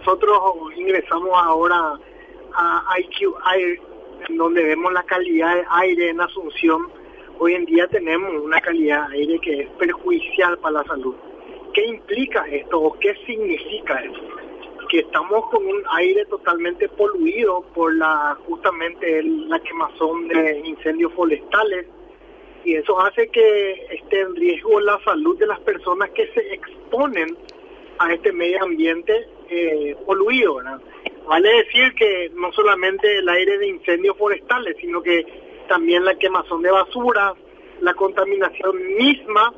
nosotros 0.00 0.40
ingresamos 0.76 1.30
ahora 1.34 1.98
a 2.54 3.00
IQ 3.00 3.34
Air, 3.54 3.80
en 4.28 4.36
donde 4.36 4.64
vemos 4.64 4.92
la 4.92 5.02
calidad 5.02 5.54
de 5.54 5.64
aire 5.70 6.08
en 6.08 6.20
Asunción, 6.22 6.88
hoy 7.38 7.54
en 7.54 7.66
día 7.66 7.86
tenemos 7.88 8.32
una 8.42 8.60
calidad 8.60 9.10
de 9.10 9.18
aire 9.18 9.38
que 9.40 9.60
es 9.60 9.70
perjudicial 9.72 10.58
para 10.58 10.78
la 10.78 10.84
salud. 10.84 11.14
¿Qué 11.74 11.84
implica 11.84 12.46
esto 12.48 12.80
o 12.80 12.98
qué 12.98 13.14
significa 13.26 14.02
esto? 14.02 14.20
Que 14.88 15.00
estamos 15.00 15.48
con 15.50 15.66
un 15.66 15.82
aire 15.92 16.24
totalmente 16.26 16.88
poluido 16.88 17.62
por 17.74 17.94
la 17.94 18.36
justamente 18.46 19.22
la 19.22 19.60
quemazón 19.60 20.28
de 20.28 20.62
incendios 20.64 21.12
forestales 21.12 21.86
y 22.64 22.74
eso 22.74 22.98
hace 23.00 23.28
que 23.28 23.86
esté 23.90 24.20
en 24.20 24.34
riesgo 24.34 24.80
la 24.80 24.98
salud 25.04 25.38
de 25.38 25.46
las 25.46 25.60
personas 25.60 26.10
que 26.10 26.26
se 26.32 26.54
exponen 26.54 27.36
a 27.98 28.12
este 28.12 28.32
medio 28.32 28.62
ambiente 28.62 29.28
eh, 29.50 29.96
poluido. 30.06 30.60
Vale 31.26 31.48
decir 31.64 31.92
que 31.94 32.30
no 32.34 32.52
solamente 32.52 33.18
el 33.18 33.28
aire 33.28 33.58
de 33.58 33.68
incendios 33.68 34.16
forestales, 34.16 34.76
sino 34.80 35.02
que 35.02 35.24
también 35.68 36.04
la 36.04 36.14
quemazón 36.14 36.62
de 36.62 36.70
basura, 36.70 37.34
la 37.80 37.94
contaminación 37.94 38.76
misma 38.96 39.52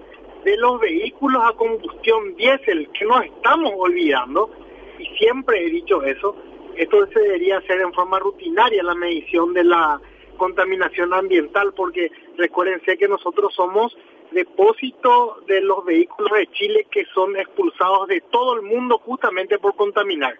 de 0.45 0.56
los 0.56 0.80
vehículos 0.80 1.42
a 1.45 1.52
combustión 1.52 2.34
diésel, 2.36 2.88
que 2.98 3.05
nos 3.05 3.24
estamos 3.24 3.73
olvidando, 3.77 4.50
y 4.98 5.06
siempre 5.16 5.64
he 5.64 5.70
dicho 5.70 6.02
eso, 6.02 6.36
esto 6.77 7.06
se 7.06 7.20
debería 7.20 7.59
hacer 7.59 7.80
en 7.80 7.92
forma 7.92 8.19
rutinaria 8.19 8.83
la 8.83 8.95
medición 8.95 9.52
de 9.52 9.64
la 9.64 10.00
contaminación 10.36 11.12
ambiental, 11.12 11.72
porque 11.74 12.11
recuérdense 12.36 12.97
que 12.97 13.09
nosotros 13.09 13.55
somos 13.55 13.97
depósito 14.32 15.38
de 15.46 15.60
los 15.60 15.84
vehículos 15.84 16.32
de 16.32 16.46
Chile 16.52 16.86
que 16.91 17.04
son 17.14 17.36
expulsados 17.36 18.09
de 18.09 18.20
todo 18.30 18.56
el 18.56 18.62
mundo 18.62 18.98
justamente 18.98 19.58
por 19.58 19.74
contaminar. 19.77 20.34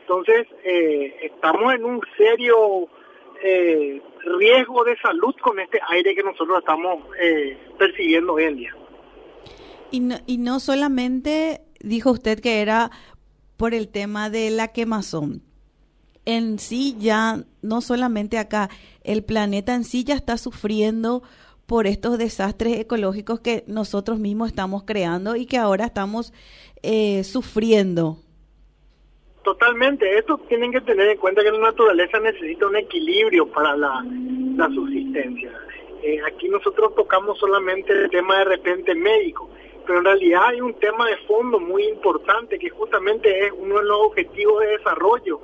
Entonces, 0.00 0.46
eh, 0.64 1.16
estamos 1.22 1.74
en 1.74 1.84
un 1.84 2.00
serio 2.16 2.88
eh, 3.42 4.02
riesgo 4.38 4.84
de 4.84 4.96
salud 4.98 5.34
con 5.40 5.58
este 5.60 5.80
aire 5.90 6.14
que 6.14 6.22
nosotros 6.22 6.58
estamos 6.58 7.04
eh, 7.20 7.56
percibiendo 7.78 8.34
hoy 8.34 8.44
en 8.44 8.56
día. 8.56 8.76
Y 9.90 10.00
no, 10.00 10.16
y 10.26 10.38
no 10.38 10.60
solamente 10.60 11.60
dijo 11.80 12.10
usted 12.10 12.40
que 12.40 12.60
era 12.60 12.90
por 13.56 13.74
el 13.74 13.88
tema 13.88 14.30
de 14.30 14.50
la 14.50 14.68
quemazón. 14.68 15.42
En 16.24 16.58
sí 16.58 16.96
ya, 16.98 17.44
no 17.62 17.80
solamente 17.80 18.38
acá, 18.38 18.70
el 19.02 19.24
planeta 19.24 19.74
en 19.74 19.84
sí 19.84 20.04
ya 20.04 20.14
está 20.14 20.38
sufriendo 20.38 21.22
por 21.72 21.86
estos 21.86 22.18
desastres 22.18 22.78
ecológicos 22.80 23.40
que 23.40 23.64
nosotros 23.66 24.18
mismos 24.18 24.48
estamos 24.48 24.82
creando 24.82 25.36
y 25.36 25.46
que 25.46 25.56
ahora 25.56 25.86
estamos 25.86 26.34
eh, 26.82 27.24
sufriendo. 27.24 28.18
Totalmente, 29.42 30.18
esto 30.18 30.36
tienen 30.50 30.70
que 30.70 30.82
tener 30.82 31.08
en 31.08 31.16
cuenta 31.16 31.42
que 31.42 31.50
la 31.50 31.60
naturaleza 31.60 32.20
necesita 32.20 32.66
un 32.66 32.76
equilibrio 32.76 33.50
para 33.50 33.74
la, 33.74 34.04
subsistencia. 34.74 35.50
Eh, 36.02 36.18
aquí 36.26 36.46
nosotros 36.50 36.94
tocamos 36.94 37.38
solamente 37.38 37.90
el 37.94 38.10
tema 38.10 38.40
de 38.40 38.44
repente 38.44 38.94
médico, 38.94 39.48
pero 39.86 40.00
en 40.00 40.04
realidad 40.04 40.42
hay 40.48 40.60
un 40.60 40.74
tema 40.74 41.08
de 41.08 41.16
fondo 41.26 41.58
muy 41.58 41.84
importante 41.84 42.58
que 42.58 42.68
justamente 42.68 43.46
es 43.46 43.52
uno 43.58 43.78
de 43.78 43.84
los 43.84 43.98
objetivos 44.08 44.60
de 44.60 44.76
desarrollo 44.76 45.40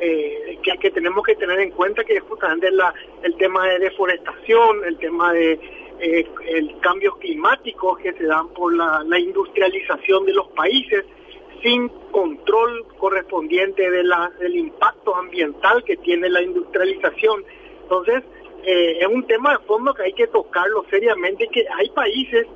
eh, 0.00 0.58
que, 0.62 0.90
tenemos 0.90 1.24
que 1.24 1.34
tener 1.36 1.60
en 1.60 1.70
cuenta 1.70 2.04
que 2.04 2.14
es 2.14 2.22
justamente 2.22 2.70
la, 2.70 2.92
el 3.22 3.36
tema 3.36 3.66
de 3.68 3.78
deforestación, 3.78 4.84
el 4.84 4.98
tema 4.98 5.32
de 5.32 5.58
eh, 6.00 6.26
el 6.48 6.78
cambios 6.80 7.16
climáticos 7.18 7.98
que 7.98 8.12
se 8.14 8.24
dan 8.24 8.48
por 8.48 8.74
la, 8.74 9.18
industrialización 9.18 10.26
de 10.26 10.32
los 10.32 10.48
países 10.48 11.04
sin 11.62 11.88
control 12.10 12.84
correspondiente 12.98 13.88
de 13.88 14.02
la, 14.02 14.32
del 14.40 14.56
impacto 14.56 15.14
ambiental 15.14 15.84
que 15.84 15.96
tiene 15.98 16.28
la 16.28 16.42
industrialización. 16.42 17.44
Entonces, 17.82 18.24
eh, 18.64 18.98
es 19.00 19.06
un 19.06 19.24
tema 19.28 19.52
de 19.52 19.64
fondo 19.64 19.94
que 19.94 20.02
hay 20.02 20.12
que 20.12 20.26
tocarlo 20.26 20.84
seriamente, 20.90 21.46
que 21.48 21.64
hay 21.78 21.88
países 21.90 22.46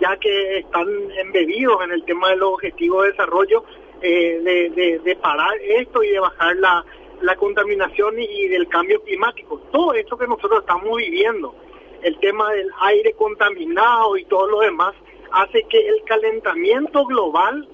ya 0.00 0.16
que 0.16 0.58
están 0.58 0.86
embebidos 1.16 1.82
en 1.84 1.92
el 1.92 2.04
tema 2.04 2.30
de 2.30 2.36
los 2.36 2.54
objetivos 2.54 3.04
de 3.04 3.10
desarrollo, 3.10 3.64
eh, 4.02 4.70
de, 4.74 4.98
de, 4.98 5.16
parar 5.16 5.54
esto 5.62 6.02
y 6.02 6.10
de 6.10 6.20
bajar 6.20 6.56
la, 6.56 6.84
la 7.20 7.36
contaminación 7.36 8.18
y, 8.18 8.48
del 8.48 8.68
cambio 8.68 9.02
climático. 9.02 9.58
Todo 9.72 9.94
esto 9.94 10.16
que 10.16 10.26
nosotros 10.26 10.60
estamos 10.60 10.96
viviendo, 10.96 11.54
el 12.02 12.18
tema 12.18 12.52
del 12.52 12.68
aire 12.80 13.12
contaminado 13.14 14.16
y 14.16 14.24
todo 14.24 14.48
lo 14.48 14.60
demás, 14.60 14.94
hace 15.30 15.62
que 15.64 15.88
el 15.88 16.02
calentamiento 16.04 17.04
global 17.06 17.68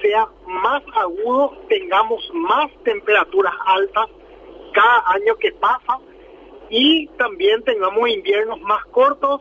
sea 0.00 0.28
más 0.46 0.82
agudo, 0.94 1.56
tengamos 1.68 2.22
más 2.34 2.70
temperaturas 2.84 3.54
altas 3.66 4.06
cada 4.72 5.02
año 5.12 5.36
que 5.36 5.52
pasa 5.52 5.98
y 6.68 7.06
también 7.18 7.62
tengamos 7.62 8.08
inviernos 8.08 8.60
más 8.60 8.84
cortos 8.86 9.40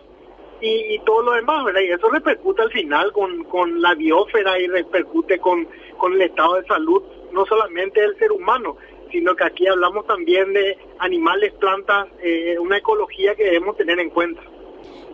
y, 0.61 0.99
todo 1.05 1.23
lo 1.23 1.31
demás, 1.33 1.65
¿verdad? 1.65 1.81
Y 1.81 1.91
eso 1.91 2.09
repercute 2.09 2.61
al 2.61 2.71
final 2.71 3.11
con, 3.11 3.43
con 3.45 3.81
la 3.81 3.95
biosfera 3.95 4.59
y 4.59 4.67
repercute 4.67 5.39
con, 5.39 5.67
con 5.97 6.13
el 6.13 6.21
estado 6.21 6.55
de 6.55 6.67
salud, 6.67 7.01
no 7.31 7.45
solamente 7.45 8.01
del 8.01 8.17
ser 8.17 8.31
humano, 8.31 8.77
sino 9.11 9.35
que 9.35 9.43
aquí 9.43 9.67
hablamos 9.67 10.05
también 10.05 10.53
de 10.53 10.77
animales, 10.99 11.53
plantas, 11.53 12.07
eh, 12.23 12.57
una 12.59 12.77
ecología 12.77 13.35
que 13.35 13.45
debemos 13.45 13.75
tener 13.77 13.99
en 13.99 14.09
cuenta. 14.09 14.41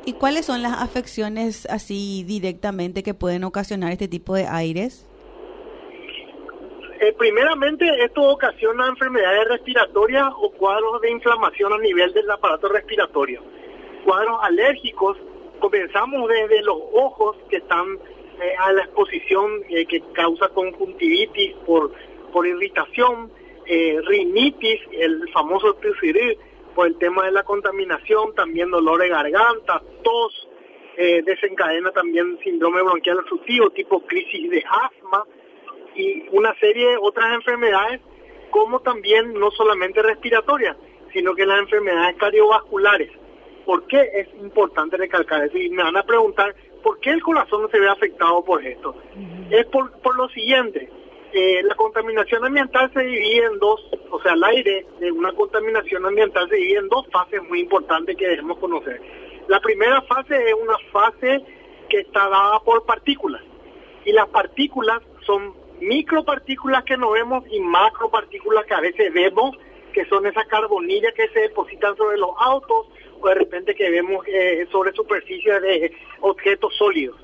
¿Y 0.06 0.14
cuáles 0.14 0.46
son 0.46 0.62
las 0.62 0.82
afecciones 0.82 1.66
así 1.66 2.24
directamente 2.26 3.04
que 3.04 3.14
pueden 3.14 3.44
ocasionar 3.44 3.92
este 3.92 4.08
tipo 4.08 4.36
de 4.36 4.48
aires? 4.48 5.10
Eh, 7.00 7.14
primeramente, 7.18 7.86
esto 8.04 8.22
ocasiona 8.24 8.88
enfermedades 8.88 9.48
respiratorias 9.50 10.28
o 10.42 10.52
cuadros 10.52 11.02
de 11.02 11.12
inflamación 11.12 11.74
a 11.74 11.78
nivel 11.78 12.12
del 12.14 12.30
aparato 12.32 12.70
respiratorio. 12.70 13.42
Cuadros 14.06 14.40
alérgicos 14.42 15.18
comenzamos 15.60 16.30
desde 16.30 16.62
los 16.64 16.78
ojos 16.94 17.38
que 17.50 17.58
están 17.58 17.98
eh, 18.42 18.54
a 18.60 18.72
la 18.72 18.84
exposición 18.84 19.64
eh, 19.70 19.86
que 19.86 20.02
causa 20.14 20.48
conjuntivitis 20.50 21.56
por, 21.66 21.92
por 22.32 22.46
irritación, 22.46 23.32
eh, 23.66 24.00
rinitis, 24.06 24.80
el 24.92 25.28
famoso 25.32 25.74
TCD, 25.76 26.38
por 26.76 26.88
el 26.88 26.98
tema 27.00 27.26
de 27.26 27.32
la 27.32 27.44
contaminación, 27.44 28.36
también 28.36 28.70
dolor 28.70 29.02
de 29.02 29.10
garganta, 29.10 29.82
tos, 30.04 30.48
desencadena 30.96 31.92
también 31.92 32.40
síndrome 32.44 32.82
bronquial 32.82 33.20
obstructivo, 33.20 33.70
tipo 33.70 34.00
crisis 34.08 34.50
de 34.50 34.64
asma 34.68 35.26
y 35.94 36.28
una 36.32 36.56
serie 36.56 36.90
de 36.90 36.98
otras 37.00 37.36
enfermedades, 37.36 38.02
como 38.50 38.80
también 38.80 39.32
no 39.36 39.52
solamente 39.52 40.02
respiratorias, 40.02 40.76
sino 41.14 41.36
que 41.36 41.46
las 41.46 41.60
enfermedades 41.60 42.16
cardiovasculares. 42.18 43.12
¿Por 43.68 43.86
qué 43.88 44.10
es 44.14 44.30
importante 44.42 44.96
recalcar 44.96 45.44
eso? 45.44 45.58
Y 45.58 45.70
me 45.70 45.84
van 45.84 45.98
a 45.98 46.04
preguntar, 46.04 46.56
¿por 46.82 47.02
qué 47.02 47.10
el 47.10 47.22
corazón 47.22 47.64
no 47.64 47.68
se 47.68 47.82
ve 47.82 47.90
afectado 47.90 48.42
por 48.46 48.66
esto? 48.66 48.96
Es 49.50 49.66
por, 49.66 49.92
por 50.00 50.16
lo 50.16 50.30
siguiente, 50.30 50.90
eh, 51.34 51.62
la 51.64 51.76
contaminación 51.76 52.46
ambiental 52.46 52.90
se 52.94 53.02
divide 53.02 53.44
en 53.44 53.60
dos, 53.60 53.86
o 54.10 54.22
sea, 54.22 54.36
el 54.36 54.44
aire 54.46 54.86
de 55.02 55.12
una 55.12 55.34
contaminación 55.34 56.06
ambiental 56.06 56.48
se 56.48 56.56
divide 56.56 56.80
en 56.80 56.88
dos 56.88 57.06
fases 57.12 57.44
muy 57.44 57.60
importantes 57.60 58.16
que 58.16 58.30
debemos 58.30 58.58
conocer. 58.60 59.02
La 59.50 59.60
primera 59.60 60.02
fase 60.04 60.38
es 60.48 60.54
una 60.54 60.78
fase 60.94 61.44
que 61.90 62.00
está 62.00 62.30
dada 62.30 62.62
por 62.62 62.86
partículas, 62.86 63.44
y 64.06 64.14
las 64.14 64.30
partículas 64.30 65.02
son 65.26 65.54
micropartículas 65.82 66.86
que 66.86 66.96
no 66.96 67.12
vemos 67.12 67.44
y 67.52 67.60
macropartículas 67.60 68.66
que 68.66 68.76
a 68.76 68.80
veces 68.80 69.14
vemos, 69.14 69.58
que 69.98 70.06
son 70.06 70.28
esas 70.28 70.46
carbonillas 70.46 71.12
que 71.16 71.28
se 71.30 71.40
depositan 71.40 71.98
sobre 71.98 72.20
los 72.20 72.30
autos, 72.38 72.86
o 73.20 73.28
de 73.30 73.34
repente 73.34 73.74
que 73.74 73.90
vemos 73.90 74.24
eh, 74.28 74.68
sobre 74.72 74.92
superficie 74.92 75.60
de 75.60 75.92
objetos 76.20 76.76
sólidos. 76.76 77.20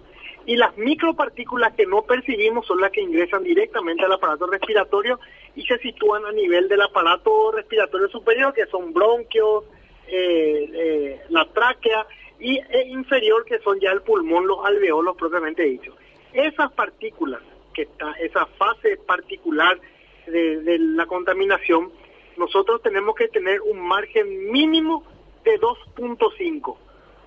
Y 0.48 0.56
las 0.56 0.76
micropartículas 0.76 1.76
que 1.76 1.86
no 1.86 2.02
percibimos 2.02 2.66
son 2.66 2.82
las 2.82 2.90
que 2.90 3.02
ingresan 3.02 3.44
directamente 3.44 4.04
al 4.04 4.14
aparato 4.14 4.48
respiratorio 4.48 5.20
y 5.56 5.64
se 5.68 5.78
sitúan 5.78 6.26
a 6.26 6.32
nivel 6.32 6.68
del 6.68 6.82
aparato 6.82 7.52
respiratorio 7.52 8.08
superior, 8.08 8.56
que 8.56 8.66
son 8.66 8.92
bronquios, 8.92 9.66
eh, 10.08 10.70
eh, 10.74 11.22
la 11.30 11.46
tráquea, 11.54 12.08
y 12.40 12.58
e 12.58 12.88
inferior, 12.88 13.46
que 13.46 13.60
son 13.60 13.80
ya 13.80 13.92
el 13.92 14.02
pulmón, 14.02 14.48
los 14.48 14.66
alveolos 14.66 15.16
propiamente 15.16 15.62
dicho. 15.62 15.96
Esas 16.34 16.72
partículas, 16.72 17.44
que 17.72 17.84
está, 17.84 18.14
esa 18.14 18.48
fase 18.48 18.98
particular 19.06 19.80
de 20.26 20.78
la 20.80 21.06
contaminación, 21.06 21.92
nosotros 22.38 22.82
tenemos 22.82 23.16
que 23.16 23.28
tener 23.28 23.62
un 23.62 23.80
margen 23.80 24.52
mínimo 24.52 25.04
de 25.44 25.60
2.5. 25.60 26.78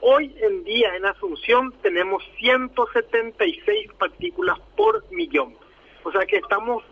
Hoy 0.00 0.34
en 0.40 0.64
día 0.64 0.94
en 0.96 1.06
Asunción 1.06 1.72
tenemos 1.82 2.22
176 2.38 3.92
partículas 3.98 4.58
por 4.76 5.10
millón. 5.10 5.56
O 6.04 6.12
sea 6.12 6.24
que 6.26 6.36
estamos 6.36 6.84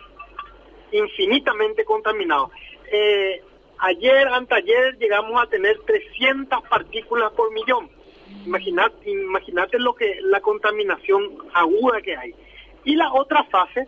infinitamente 0.90 1.84
contaminados. 1.84 2.50
Eh, 2.90 3.42
ayer, 3.78 4.28
anteayer, 4.28 4.96
llegamos 4.98 5.42
a 5.42 5.46
tener 5.46 5.78
300 5.80 6.62
partículas 6.68 7.32
por 7.32 7.52
millón. 7.52 7.90
Imagínate, 8.46 9.10
imagínate 9.10 9.78
lo 9.78 9.94
que 9.94 10.18
la 10.22 10.40
contaminación 10.40 11.38
aguda 11.52 12.00
que 12.00 12.16
hay. 12.16 12.34
Y 12.84 12.96
la 12.96 13.12
otra 13.12 13.44
fase 13.44 13.86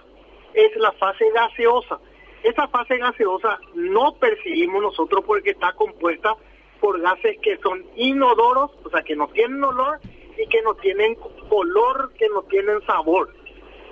es 0.54 0.76
la 0.76 0.92
fase 0.92 1.30
gaseosa. 1.30 1.98
Esa 2.42 2.68
fase 2.68 2.98
gaseosa 2.98 3.58
no 3.74 4.14
percibimos 4.16 4.82
nosotros 4.82 5.24
porque 5.26 5.50
está 5.50 5.72
compuesta 5.72 6.34
por 6.80 7.00
gases 7.00 7.38
que 7.42 7.56
son 7.58 7.84
inodoros, 7.96 8.70
o 8.84 8.90
sea, 8.90 9.02
que 9.02 9.16
no 9.16 9.28
tienen 9.28 9.62
olor 9.64 9.98
y 10.38 10.46
que 10.48 10.62
no 10.62 10.74
tienen 10.74 11.16
color, 11.48 12.12
que 12.18 12.28
no 12.28 12.42
tienen 12.42 12.80
sabor. 12.86 13.32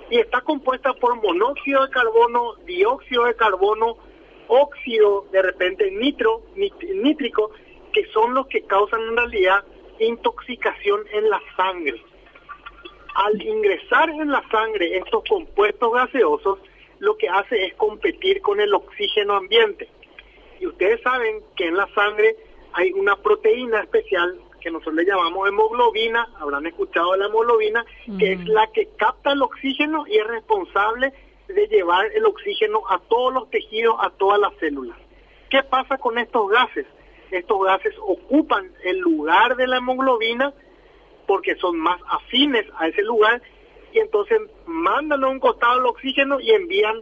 Y 0.09 0.17
está 0.19 0.41
compuesta 0.41 0.93
por 0.93 1.15
monóxido 1.21 1.85
de 1.85 1.91
carbono, 1.91 2.55
dióxido 2.65 3.25
de 3.25 3.35
carbono, 3.35 3.97
óxido, 4.47 5.25
de 5.31 5.41
repente 5.41 5.89
nitro, 5.91 6.43
nítrico, 6.55 7.51
que 7.91 8.05
son 8.11 8.33
los 8.33 8.47
que 8.47 8.61
causan 8.63 9.01
en 9.01 9.17
realidad 9.17 9.63
intoxicación 9.99 11.01
en 11.11 11.29
la 11.29 11.41
sangre. 11.55 12.01
Al 13.15 13.41
ingresar 13.41 14.09
en 14.09 14.29
la 14.29 14.43
sangre 14.49 14.97
estos 14.97 15.23
compuestos 15.27 15.93
gaseosos, 15.93 16.59
lo 16.99 17.17
que 17.17 17.29
hace 17.29 17.65
es 17.65 17.73
competir 17.75 18.41
con 18.41 18.59
el 18.59 18.73
oxígeno 18.73 19.35
ambiente. 19.35 19.89
Y 20.59 20.67
ustedes 20.67 21.01
saben 21.01 21.41
que 21.55 21.67
en 21.67 21.77
la 21.77 21.87
sangre 21.93 22.35
hay 22.73 22.91
una 22.93 23.15
proteína 23.15 23.81
especial 23.81 24.39
que 24.61 24.71
nosotros 24.71 24.95
le 24.95 25.05
llamamos 25.05 25.47
hemoglobina, 25.47 26.27
habrán 26.39 26.65
escuchado 26.65 27.11
de 27.11 27.19
la 27.19 27.25
hemoglobina, 27.27 27.85
que 28.17 28.33
es 28.33 28.47
la 28.47 28.65
que 28.71 28.87
capta 28.97 29.33
el 29.33 29.41
oxígeno 29.43 30.07
y 30.07 30.17
es 30.17 30.25
responsable 30.25 31.13
de 31.47 31.67
llevar 31.67 32.07
el 32.15 32.25
oxígeno 32.25 32.81
a 32.89 32.97
todos 32.97 33.31
los 33.31 33.49
tejidos, 33.51 33.95
a 33.99 34.09
todas 34.09 34.39
las 34.39 34.55
células. 34.55 34.97
¿Qué 35.51 35.61
pasa 35.61 35.99
con 35.99 36.17
estos 36.17 36.49
gases? 36.49 36.87
Estos 37.29 37.63
gases 37.63 37.93
ocupan 38.01 38.71
el 38.83 38.97
lugar 38.99 39.55
de 39.55 39.67
la 39.67 39.77
hemoglobina 39.77 40.51
porque 41.27 41.55
son 41.57 41.77
más 41.77 41.99
afines 42.09 42.65
a 42.77 42.87
ese 42.87 43.03
lugar 43.03 43.41
y 43.95 43.99
entonces 43.99 44.41
mandan 44.65 45.23
a 45.23 45.29
un 45.29 45.39
costado 45.39 45.79
el 45.79 45.85
oxígeno 45.85 46.39
y 46.41 46.51
envían 46.51 47.01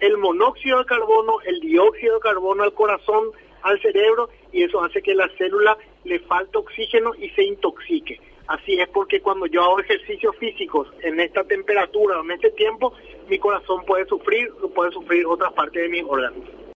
el 0.00 0.16
monóxido 0.16 0.78
de 0.78 0.86
carbono, 0.86 1.36
el 1.44 1.60
dióxido 1.60 2.14
de 2.14 2.20
carbono 2.20 2.62
al 2.62 2.72
corazón, 2.72 3.30
al 3.60 3.78
cerebro 3.82 4.30
y 4.50 4.62
eso 4.62 4.82
hace 4.82 5.02
que 5.02 5.14
la 5.14 5.28
célula 5.36 5.76
le 6.04 6.18
falte 6.20 6.56
oxígeno 6.56 7.12
y 7.14 7.28
se 7.30 7.44
intoxique. 7.44 8.18
Así 8.46 8.80
es 8.80 8.88
porque 8.88 9.20
cuando 9.20 9.44
yo 9.46 9.62
hago 9.62 9.80
ejercicios 9.80 10.34
físicos 10.38 10.88
en 11.02 11.20
esta 11.20 11.44
temperatura 11.44 12.18
en 12.24 12.30
este 12.30 12.50
tiempo, 12.52 12.94
mi 13.28 13.38
corazón 13.38 13.84
puede 13.84 14.06
sufrir 14.06 14.50
puede 14.74 14.92
sufrir 14.92 15.26
otras 15.26 15.52
partes 15.52 15.82
de 15.82 15.88
mis 15.90 16.04
órganos. 16.04 16.60